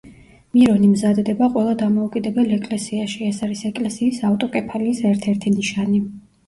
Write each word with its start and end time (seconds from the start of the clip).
მირონი 0.55 0.87
მზადდება 0.93 1.49
ყველა 1.57 1.75
დამოუკიდებელ 1.83 2.57
ეკლესიაში, 2.57 3.23
ეს 3.31 3.45
არის 3.49 3.65
ეკლესიის 3.73 4.27
ავტოკეფალიის 4.33 5.09
ერთ-ერთი 5.15 5.57
ნიშანი. 5.63 6.07